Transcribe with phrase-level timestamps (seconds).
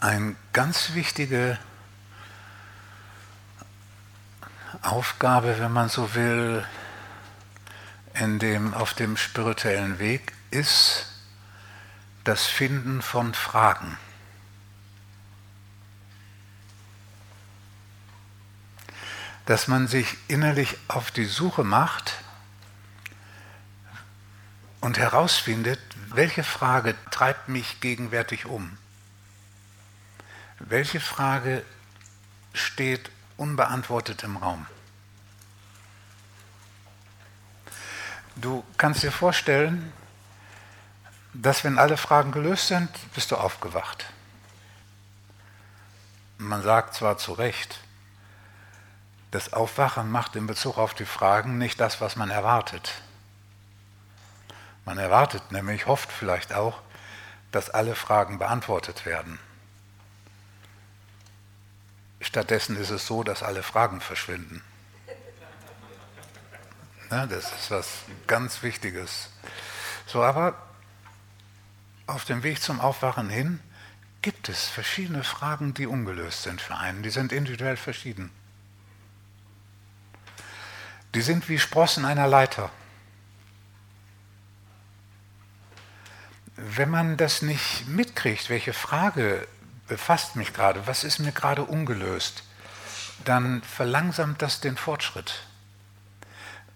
[0.00, 1.58] eine ganz wichtige
[4.82, 6.66] Aufgabe, wenn man so will,
[8.14, 11.06] in dem, auf dem spirituellen Weg ist
[12.24, 13.96] das Finden von Fragen.
[19.46, 22.14] Dass man sich innerlich auf die Suche macht
[24.80, 28.78] und herausfindet, welche Frage treibt mich gegenwärtig um.
[30.60, 31.64] Welche Frage
[32.52, 34.66] steht unbeantwortet im Raum?
[38.36, 39.92] Du kannst dir vorstellen,
[41.32, 44.06] dass wenn alle Fragen gelöst sind, bist du aufgewacht.
[46.36, 47.80] Man sagt zwar zu Recht,
[49.30, 53.00] das Aufwachen macht in Bezug auf die Fragen nicht das, was man erwartet.
[54.84, 56.82] Man erwartet nämlich, hofft vielleicht auch,
[57.50, 59.38] dass alle Fragen beantwortet werden.
[62.30, 64.62] Stattdessen ist es so, dass alle Fragen verschwinden.
[67.10, 67.88] Ja, das ist was
[68.28, 69.30] ganz Wichtiges.
[70.06, 70.54] So, aber
[72.06, 73.58] auf dem Weg zum Aufwachen hin
[74.22, 77.02] gibt es verschiedene Fragen, die ungelöst sind für einen.
[77.02, 78.30] Die sind individuell verschieden.
[81.16, 82.70] Die sind wie Sprossen einer Leiter.
[86.54, 89.48] Wenn man das nicht mitkriegt, welche Frage
[89.90, 92.44] befasst mich gerade, was ist mir gerade ungelöst,
[93.24, 95.42] dann verlangsamt das den Fortschritt.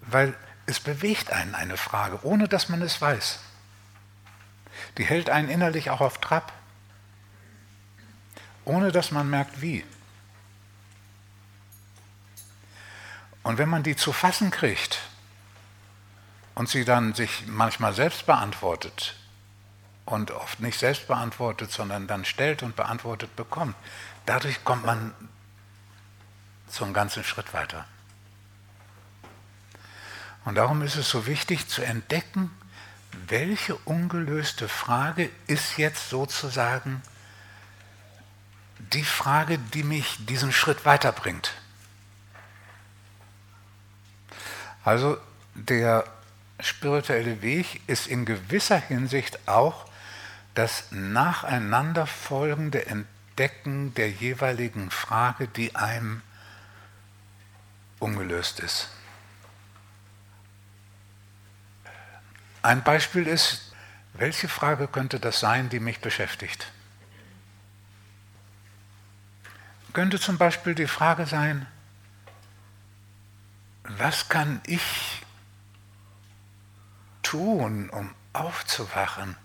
[0.00, 3.38] Weil es bewegt einen eine Frage, ohne dass man es weiß.
[4.98, 6.52] Die hält einen innerlich auch auf Trab,
[8.64, 9.84] ohne dass man merkt, wie.
[13.44, 15.02] Und wenn man die zu fassen kriegt
[16.56, 19.14] und sie dann sich manchmal selbst beantwortet,
[20.06, 23.74] und oft nicht selbst beantwortet, sondern dann stellt und beantwortet bekommt.
[24.26, 25.14] Dadurch kommt man
[26.68, 27.86] zum ganzen Schritt weiter.
[30.44, 32.50] Und darum ist es so wichtig zu entdecken,
[33.28, 37.02] welche ungelöste Frage ist jetzt sozusagen
[38.78, 41.54] die Frage, die mich diesen Schritt weiterbringt.
[44.84, 45.16] Also
[45.54, 46.04] der
[46.60, 49.86] spirituelle Weg ist in gewisser Hinsicht auch
[50.54, 56.22] das nacheinanderfolgende Entdecken der jeweiligen Frage, die einem
[57.98, 58.88] ungelöst ist.
[62.62, 63.72] Ein Beispiel ist,
[64.14, 66.70] welche Frage könnte das sein, die mich beschäftigt?
[69.92, 71.66] Könnte zum Beispiel die Frage sein,
[73.84, 75.22] was kann ich
[77.22, 79.36] tun, um aufzuwachen?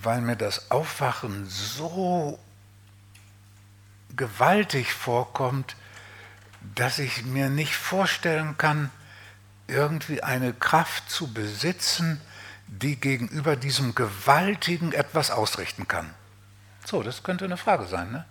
[0.00, 2.38] Weil mir das Aufwachen so
[4.16, 5.76] gewaltig vorkommt,
[6.74, 8.90] dass ich mir nicht vorstellen kann,
[9.66, 12.20] irgendwie eine Kraft zu besitzen,
[12.66, 16.10] die gegenüber diesem Gewaltigen etwas ausrichten kann.
[16.84, 18.12] So, das könnte eine Frage sein.
[18.12, 18.24] Ne?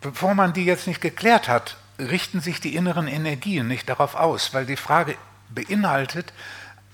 [0.00, 4.52] Bevor man die jetzt nicht geklärt hat, richten sich die inneren Energien nicht darauf aus,
[4.52, 5.16] weil die Frage
[5.50, 6.32] beinhaltet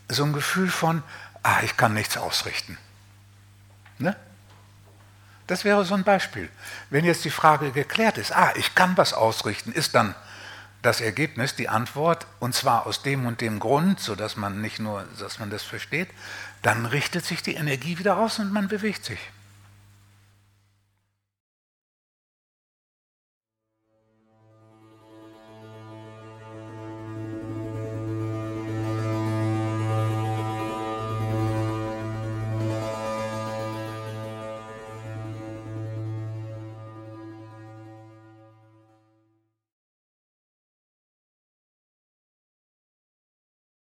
[0.08, 1.02] so ein Gefühl von,
[1.42, 2.76] ah, ich kann nichts ausrichten.
[4.00, 4.16] Ne?
[5.46, 6.48] Das wäre so ein Beispiel.
[6.90, 10.14] Wenn jetzt die Frage geklärt ist, ah, ich kann was ausrichten, ist dann
[10.82, 15.04] das Ergebnis, die Antwort, und zwar aus dem und dem Grund, sodass man nicht nur,
[15.18, 16.08] dass man das versteht,
[16.62, 19.18] dann richtet sich die Energie wieder aus und man bewegt sich.